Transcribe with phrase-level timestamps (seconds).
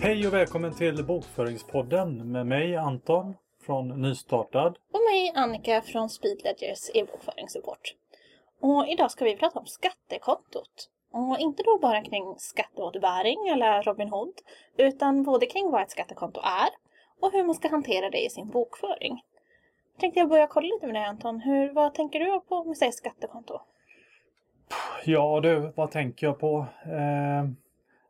[0.00, 3.34] Hej och välkommen till Bokföringspodden med mig Anton
[3.66, 4.78] från Nystartad.
[4.92, 7.94] Och mig Annika från Speedledgers e-bokföringssupport.
[8.60, 10.90] Och idag ska vi prata om skattekontot.
[11.12, 14.34] Och inte då bara kring skatteåterbäring eller Robin Hood,
[14.76, 16.68] utan både kring vad ett skattekonto är
[17.20, 19.22] och hur man ska hantera det i sin bokföring.
[19.98, 21.40] Tänkte jag börja kolla lite med dig Anton.
[21.40, 23.60] Hur, vad tänker du på vi säger skattekonto?
[25.04, 26.66] Ja du, vad tänker jag på?
[26.84, 27.44] Eh,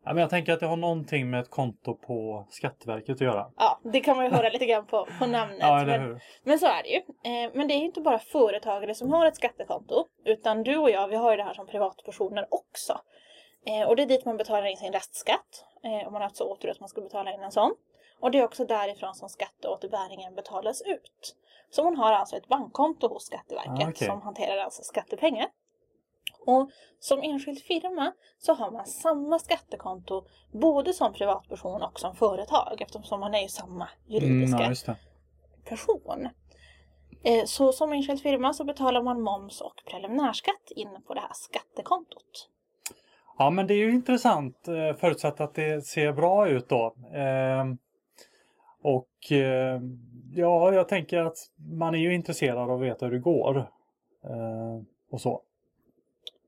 [0.05, 3.51] men jag tänker att det har någonting med ett konto på Skatteverket att göra.
[3.57, 5.59] Ja, det kan man ju höra lite grann på, på namnet.
[5.61, 6.97] Ja, men, men så är det ju.
[6.97, 10.07] Eh, men det är inte bara företagare som har ett skattekonto.
[10.25, 13.01] Utan du och jag, vi har ju det här som privatpersoner också.
[13.67, 15.65] Eh, och det är dit man betalar in sin restskatt.
[15.85, 17.75] Eh, om man har haft så otur att man ska betala in en sån.
[18.21, 21.37] Och det är också därifrån som skatteåterbäringen betalas ut.
[21.71, 24.09] Så man har alltså ett bankkonto hos Skatteverket Ah, okej.
[24.09, 25.47] som hanterar alltså skattepengar.
[26.47, 26.71] Och
[27.01, 33.21] som enskild firma så har man samma skattekonto både som privatperson och som företag eftersom
[33.21, 34.97] man är ju samma Mm, juridiska ja, just det.
[35.65, 36.29] person.
[37.23, 41.31] Eh, Så som enskild firma så betalar man moms och preliminärskatt in på det här
[41.35, 42.49] skattekontot.
[43.39, 46.95] Ja men det är ju intressant eh, förutsatt att det ser bra ut då.
[47.15, 47.79] Ehm,
[48.83, 49.81] och eh,
[50.37, 51.37] ja, jag tänker att
[51.79, 53.57] man är ju intresserad av att veta hur det går.
[54.25, 55.43] Eh, och så.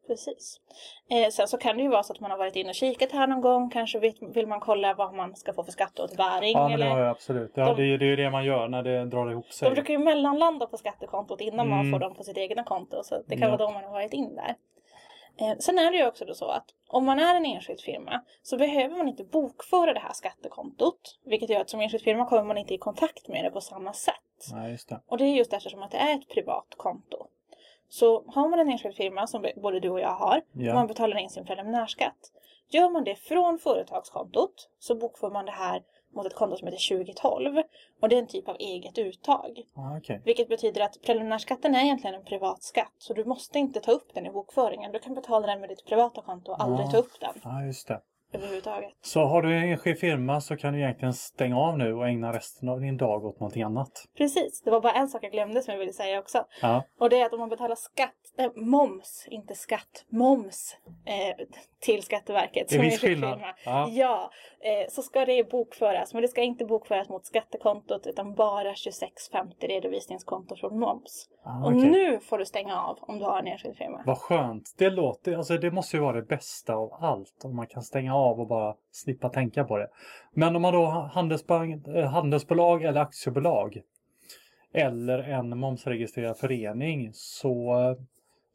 [0.07, 0.61] Precis.
[1.11, 3.13] Eh, sen så kan det ju vara så att man har varit inne och kikat
[3.13, 3.71] här någon gång.
[3.71, 6.53] Kanske vill, vill man kolla vad man ska få för skatteåterbäring.
[6.53, 6.95] Ja men det eller...
[6.95, 7.53] har jag absolut.
[7.55, 9.69] Ja, de- det, är- det är ju det man gör när det drar ihop sig.
[9.69, 11.93] De brukar ju mellanlanda på skattekontot innan man Mm.
[11.93, 13.03] får dem på sitt egna konto.
[13.03, 13.57] Så det kan Ja.
[13.57, 14.55] vara då man har varit in där.
[15.41, 18.21] Eh, sen är det ju också då så att om man är en enskild firma
[18.43, 21.19] så behöver man inte bokföra det här skattekontot.
[21.25, 23.93] Vilket gör att som enskild firma kommer man inte i kontakt med det på samma
[23.93, 24.15] sätt.
[24.71, 25.01] Just det.
[25.07, 27.27] Och det är just eftersom att det är ett privat konto.
[27.89, 30.75] Så har man en enskild firma som både du och jag har Ja.
[30.75, 32.33] man betalar in sin preliminärskatt.
[32.71, 35.83] Gör man det från företagskontot så bokför man det här
[36.15, 37.63] mot ett konto som heter 2012.
[38.01, 39.63] Och det är en typ av eget uttag.
[39.75, 40.23] Ja, okej.
[40.25, 42.93] Vilket betyder att preliminärskatten är egentligen en privat skatt.
[42.99, 44.93] Så du måste inte ta upp den i bokföringen.
[44.93, 46.91] Du kan betala den med ditt privata konto och aldrig Ja.
[46.91, 48.01] ta upp den Ja, just det.
[48.33, 48.93] Överhuvudtaget.
[49.03, 52.33] Så har du en enskild firma så kan du egentligen stänga av nu och ägna
[52.33, 54.05] resten av din dag åt någonting annat.
[54.19, 56.45] Precis, det var bara en sak jag glömde som jag ville säga också.
[56.63, 61.47] Ja, Och det är att om man betalar skatt, äh, moms, inte skatt, moms eh,
[61.81, 62.69] till Skatteverket.
[62.69, 63.41] det är viss skillnad.
[63.65, 63.89] Ja.
[63.91, 66.13] Ja, eh, så ska det bokföras.
[66.15, 71.29] Men det ska inte bokföras mot skattekontot utan bara 2650 redovisningskonto från moms.
[71.45, 71.91] Ah, Och okej.
[71.91, 74.03] nu får du stänga av om du har en enskild firma.
[74.07, 74.75] Vad skönt.
[74.79, 77.45] Det låter, alltså det måste ju vara det bästa av allt.
[77.45, 79.89] Om man kan stänga av och bara slippa tänka på det.
[80.33, 81.03] Men om man då har
[81.97, 83.83] eh, handelsbolag eller aktiebolag.
[84.73, 87.75] Eller en momsregistrerad förening så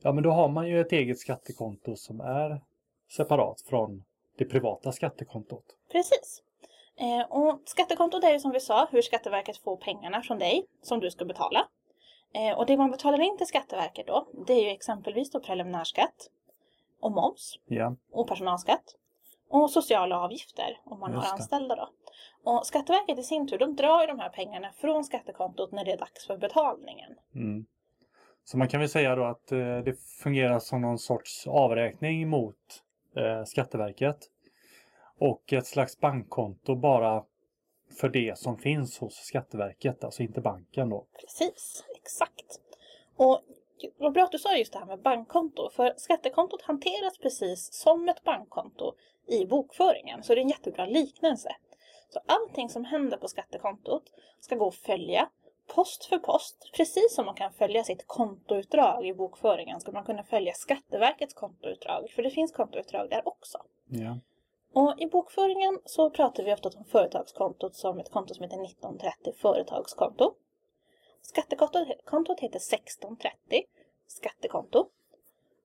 [0.03, 2.61] ja, men då har man ju ett eget skattekonto som är
[3.11, 4.03] separat från
[4.37, 5.65] det privata skattekontot.
[5.91, 6.43] Precis.
[6.99, 10.99] Eh, och skattekontot är ju som vi sa hur Skatteverket får pengarna från dig som
[10.99, 11.67] du ska betala.
[12.33, 16.29] Eh, och det man betalar in till Skatteverket då, det är ju exempelvis då preliminärskatt
[16.99, 18.95] och moms Ja, och personalskatt
[19.53, 21.89] och sociala avgifter om man Just har anställda då.
[22.43, 25.97] Och Skatteverket i sin tur, de drar de här pengarna från skattekontot när det är
[25.97, 27.15] dags för betalningen.
[27.35, 27.65] mm.
[28.45, 32.83] Så man kan väl säga då att eh, det fungerar som någon sorts avräkning mot
[33.15, 34.17] eh, Skatteverket.
[35.17, 37.23] Och ett slags bankkonto bara
[37.99, 41.05] för det som finns hos Skatteverket, alltså inte banken då.
[41.21, 42.59] Precis, exakt.
[43.15, 43.41] Och
[43.97, 45.69] vad bra att du sa just det här med bankkonto.
[45.69, 48.93] För skattekontot hanteras precis som ett bankkonto
[49.27, 50.23] i bokföringen.
[50.23, 51.55] Så det är en jättebra liknelse.
[52.09, 54.03] Så allting som händer på skattekontot
[54.39, 55.29] ska gå att följa
[55.67, 56.69] post för post.
[56.77, 62.09] Precis som man kan följa sitt kontoutdrag i bokföringen ska man kunna följa Skatteverkets kontoutdrag.
[62.09, 63.57] För det finns kontoutdrag där också.
[63.85, 64.17] Ja.
[64.73, 69.33] Och i bokföringen så pratar vi ofta om företagskontot som ett konto som heter 1930
[69.37, 70.33] företagskonto.
[71.67, 73.63] Skattekontot kontot heter 1630
[74.07, 74.87] skattekonto.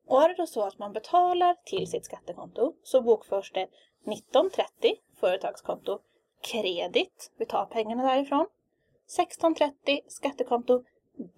[0.07, 4.95] Och är det då så att man betalar till sitt skattekonto så bokförs det 1930
[5.21, 5.99] företagskonto
[6.41, 8.47] kredit, vi tar pengarna därifrån.
[9.19, 10.83] 1630 skattekonto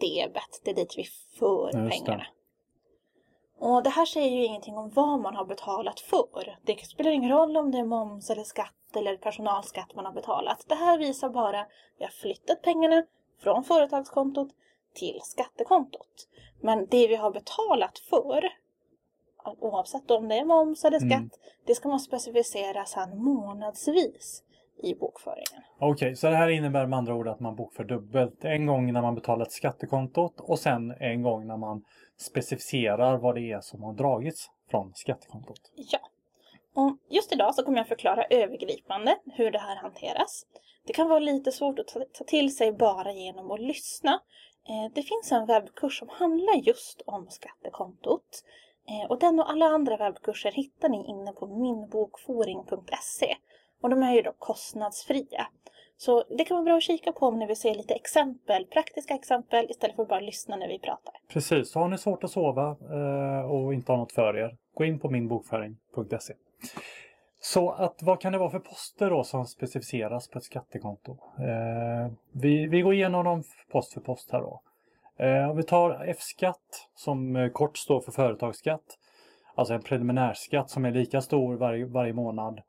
[0.01, 1.05] debet, det är dit vi
[1.39, 2.27] för pengarna.
[3.59, 6.59] Och det här säger ju ingenting om vad man har betalat för.
[6.63, 10.65] Det spelar ingen roll om det är moms eller skatt eller personalskatt man har betalat.
[10.69, 11.69] Det här visar bara att
[11.99, 13.03] vi har flyttat pengarna
[13.41, 14.49] från företagskontot
[14.95, 16.29] till skattekontot.
[16.61, 18.45] Men det vi har betalat för,
[19.61, 21.31] oavsett om det är moms eller skatt, Mm.
[21.67, 24.43] det ska man specificera sedan månadsvis
[24.83, 25.63] i bokföringen.
[25.79, 28.45] Okej, så det här innebär med andra ord att man bokför dubbelt.
[28.45, 31.85] En gång när man betalar till skattekontot och sen en gång när man
[32.17, 35.61] specificerar vad det är som har dragits från skattekontot.
[35.75, 35.99] Ja.
[36.75, 40.47] Och just idag så kommer jag förklara övergripande hur det här hanteras.
[40.87, 44.21] Det kan vara lite svårt att ta till sig bara genom att lyssna.
[44.69, 48.45] Eh, det finns en webbkurs som handlar just om skattekontot.
[48.89, 53.37] Eh, och den och alla andra webbkurser hittar ni inne på minbokforing.se.
[53.83, 55.47] Och de är ju då kostnadsfria.
[55.97, 59.15] Så det kan vara bra att kika på om ni vill se lite exempel, praktiska
[59.15, 61.15] exempel istället för att bara lyssna när vi pratar.
[61.29, 64.85] Precis, så har ni svårt att sova eh, och inte har något för er, gå
[64.85, 66.35] in på minbokföring.se.
[67.41, 71.17] Så att vad kan det vara för poster då som specificeras på ett skattekonto?
[71.39, 73.43] Eh, vi, vi går igenom dem
[73.73, 74.63] post för post här då.
[75.25, 78.99] Eh, om vi tar F-skatt som eh, kort står för företagsskatt,
[79.55, 82.61] alltså en preliminärskatt som är lika stor varje, varje månad,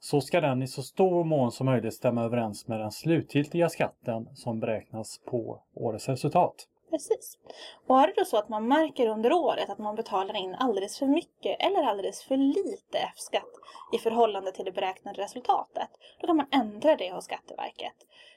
[0.00, 4.28] så ska den i så stor mån som möjligt stämma överens med den slutgiltiga skatten
[4.34, 6.54] som beräknas på årets resultat.
[6.90, 7.38] Precis.
[7.86, 10.98] Och är det då så att man märker under året att man betalar in alldeles
[10.98, 13.52] för mycket eller alldeles för lite F-skatt
[13.92, 15.88] i förhållande till det beräknade resultatet,
[16.20, 17.94] då kan man ändra det hos Skatteverket.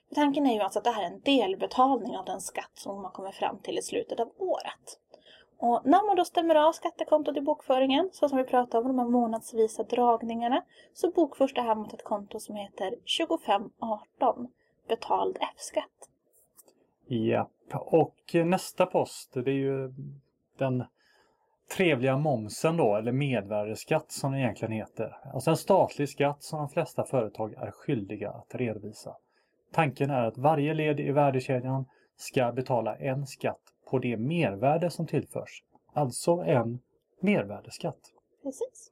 [0.07, 3.01] För tanken är ju alltså att det här är en delbetalning av den skatt som
[3.01, 4.99] man kommer fram till i slutet av året.
[5.57, 8.99] Och när man då stämmer av skattekontot i bokföringen, så som vi pratade om, de
[8.99, 10.63] här månadsvisa dragningarna,
[10.93, 12.89] så bokförs det här mot ett konto som heter
[13.25, 14.47] 2518,
[14.87, 16.09] betald F-skatt.
[17.07, 19.93] Ja, och nästa post det är ju
[20.57, 20.83] den
[21.75, 25.17] trevliga momsen då, eller medvärdeskatt som det egentligen heter.
[25.33, 29.15] Alltså en statlig skatt som de flesta företag är skyldiga att redovisa.
[29.71, 31.85] Tanken är att varje led i värdekedjan
[32.15, 35.63] ska betala en skatt på det mervärde som tillförs.
[35.93, 36.79] Alltså en
[37.19, 37.99] mervärdesskatt.
[38.43, 38.91] Precis.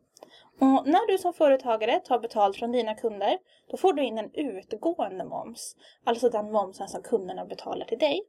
[0.59, 3.37] Och när du som företagare tar betalt från dina kunder,
[3.67, 5.75] då får du in en utgående moms.
[6.03, 8.21] Alltså den momsen som kunderna betalar till dig.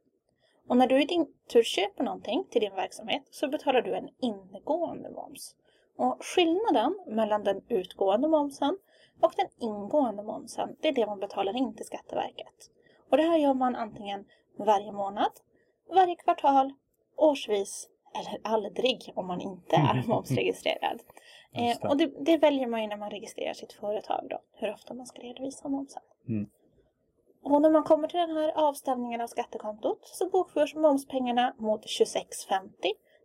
[0.67, 4.09] Och när du i din tur köper någonting till din verksamhet så betalar du en
[4.19, 5.55] ingående moms.
[5.97, 8.77] Och skillnaden mellan den utgående momsen
[9.21, 12.71] och den ingående momsen, det är det man betalar in till Skatteverket.
[13.09, 14.25] Och det här gör man antingen
[14.57, 15.31] varje månad,
[15.89, 16.73] varje kvartal,
[17.15, 20.99] årsvis eller aldrig om man inte är momsregistrerad.
[21.53, 24.93] Eh, och det, det, väljer man ju när man registrerar sitt företag då, hur ofta
[24.93, 26.01] man ska redovisa momsen.
[26.27, 26.49] Mm.
[27.43, 32.67] Och när man kommer till den här avstämningen av skattekontot så bokförs momspengarna mot 26,50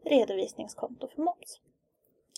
[0.05, 1.61] redovisningskonto för moms.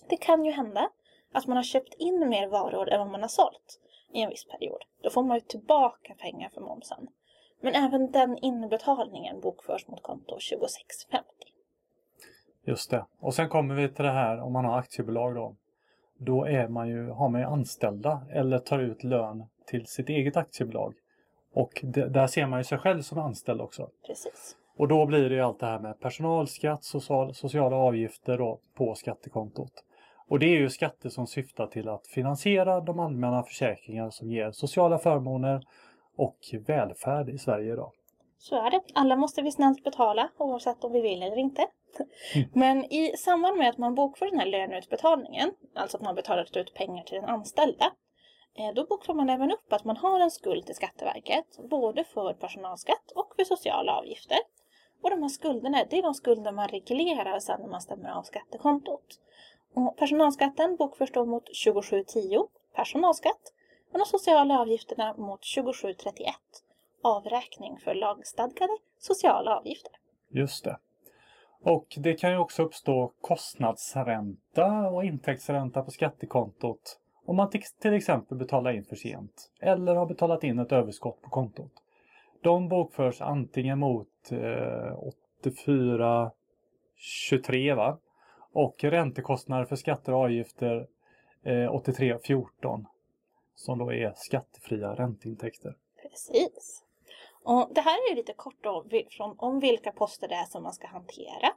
[0.09, 0.91] Det kan ju hända
[1.33, 3.81] att man har köpt in mer varor än vad man har sålt
[4.13, 4.85] i en viss period.
[5.03, 7.09] Då får man ju tillbaka pengar för momsen.
[7.61, 11.29] Men även den inbetalningen bokförs mot konto 2650.
[12.65, 13.07] Just det.
[13.21, 15.57] Och sen kommer vi till det här om man har aktiebolag då.
[16.19, 20.37] Då är man ju, har man ju anställda eller tar ut lön till sitt eget
[20.37, 20.95] aktiebolag.
[21.59, 23.89] Och det, där ser man ju sig själv som anställd också.
[24.07, 24.57] Precis.
[24.77, 28.95] Och då blir det ju allt det här med personalskatt, social, sociala avgifter då på
[28.95, 29.73] skattekontot.
[30.29, 34.51] Och det är ju skatter som syftar till att finansiera de allmänna försäkringar som ger
[34.51, 35.63] sociala förmåner
[36.17, 37.93] och välfärd i Sverige idag.
[38.39, 38.81] Så är det.
[38.95, 41.67] Alla måste vi snällt betala oavsett om vi vill eller inte.
[42.35, 42.49] Mm.
[42.55, 46.75] Men i samband med att man bokför den här löneutbetalningen, alltså att man betalar ut
[46.75, 47.93] pengar till den anställda,
[48.59, 52.35] Eh, då bokför man även upp att man har en skuld till Skatteverket, både för
[52.35, 54.39] personalskatt och för sociala avgifter.
[55.03, 58.23] Och de här skulderna, det är de skulder man reglerar sen när man stämmer av
[58.23, 59.21] skattekontot.
[59.75, 63.53] Och personalskatten bokförs då mot 2710 personalskatt
[63.93, 66.35] och de sociala avgifterna mot 2731
[67.03, 69.93] avräkning för lagstadgade sociala avgifter.
[70.31, 70.79] Just det.
[71.63, 78.39] Och det kan ju också uppstå kostnadsränta och intäktsränta på skattekontot om man till exempel
[78.39, 81.73] betalar in för sent eller har betalat in ett överskott på kontot.
[82.43, 84.99] De bokförs antingen mot eh,
[85.43, 86.33] 84
[86.97, 87.99] 23 va?
[88.53, 90.87] och räntekostnader för skatter och avgifter
[91.43, 92.87] eh, 83 14
[93.55, 95.77] som då är skattefria ränteintäkter.
[96.03, 96.85] Precis.
[97.45, 100.87] Och det här är lite kort om, om vilka poster det är som man ska
[100.87, 101.53] hantera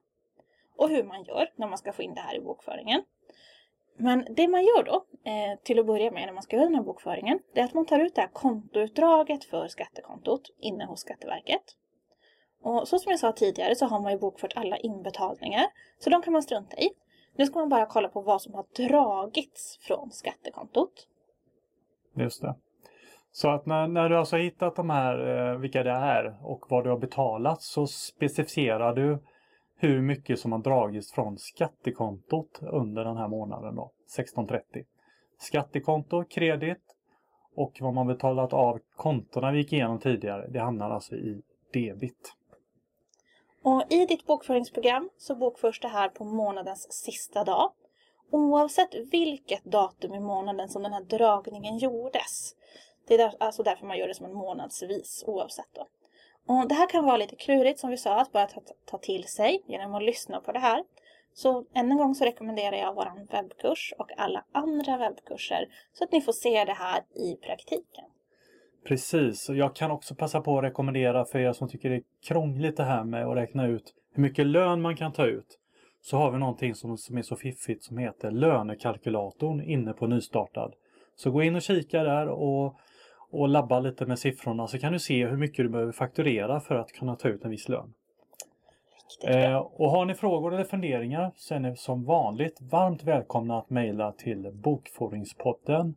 [0.76, 3.04] och hur man gör när man ska få in det här i bokföringen.
[4.02, 6.76] Men det man gör då, eh, till att börja med när man ska göra den
[6.76, 11.00] här bokföringen, det är att man tar ut det här kontoutdraget för skattekontot inne hos
[11.00, 11.64] Skatteverket.
[12.62, 15.66] Och så som jag sa tidigare så har man ju bokfört alla inbetalningar,
[16.00, 16.90] så de kan man strunta i.
[17.36, 21.08] Nu ska man bara kolla på vad som har dragits från skattekontot.
[22.16, 22.56] Just det.
[23.32, 26.66] Så att när, när du alltså har hittat de här, eh, vilka det är och
[26.70, 29.24] vad du har betalat så specificerar du
[29.82, 34.86] hur mycket som har dragits från skattekontot under den här månaden då, 1630.
[35.40, 36.96] Skattekonto, kredit
[37.56, 41.42] och vad man betalat av kontona vi gick igenom tidigare, det hamnar alltså i
[41.74, 42.34] debit.
[43.64, 47.72] Och i ditt bokföringsprogram så bokförs det här på månadens sista dag.
[48.32, 52.56] Oavsett vilket datum i månaden som den här dragningen gjordes.
[53.08, 55.88] Det är alltså därför man gör det som en månadsvis oavsett då.
[56.48, 59.24] Och det här kan vara lite klurigt som vi sa att bara ta, ta till
[59.24, 60.84] sig genom att lyssna på det här.
[61.34, 66.12] Så än en gång så rekommenderar jag vår webbkurs och alla andra webbkurser så att
[66.12, 68.06] ni får se det här i praktiken.
[68.86, 72.04] Precis, och jag kan också passa på att rekommendera för er som tycker det är
[72.28, 75.58] krångligt det här med att räkna ut hur mycket lön man kan ta ut.
[76.02, 80.74] Så har vi någonting som, som är så fiffigt som heter lönekalkylatorn inne på nystartad.
[81.16, 82.66] Så gå in och kika där och,
[83.32, 86.76] och labba lite med siffrorna så kan du se hur mycket du behöver fakturera för
[86.76, 87.94] att kunna ta ut en viss lön.
[89.24, 93.70] Eh, och har ni frågor eller funderingar så är ni som vanligt varmt välkomna att
[93.70, 95.96] mejla till bokföringspodden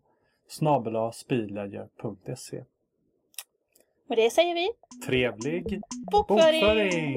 [0.48, 2.64] snabela speedledger.se.
[4.08, 4.68] Och det säger vi.
[5.06, 5.80] Trevlig
[6.12, 6.60] Bokföring!
[6.60, 7.16] bokföring!